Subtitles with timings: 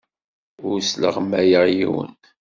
[0.69, 2.13] Ur sleɣmayeɣ yiwen.